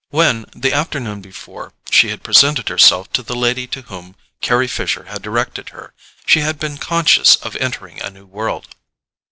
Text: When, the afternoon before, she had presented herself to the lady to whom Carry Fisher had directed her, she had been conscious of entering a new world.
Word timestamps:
When, 0.09 0.45
the 0.55 0.73
afternoon 0.73 1.21
before, 1.21 1.73
she 1.91 2.09
had 2.09 2.23
presented 2.23 2.69
herself 2.69 3.13
to 3.13 3.21
the 3.21 3.35
lady 3.35 3.67
to 3.67 3.83
whom 3.83 4.15
Carry 4.41 4.67
Fisher 4.67 5.03
had 5.03 5.21
directed 5.21 5.69
her, 5.69 5.93
she 6.25 6.39
had 6.39 6.57
been 6.57 6.79
conscious 6.79 7.35
of 7.35 7.55
entering 7.57 8.01
a 8.01 8.09
new 8.09 8.25
world. 8.25 8.69